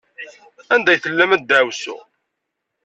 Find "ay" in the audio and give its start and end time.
0.91-0.99